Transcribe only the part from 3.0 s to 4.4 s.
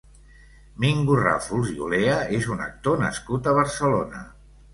nascut a Barcelona.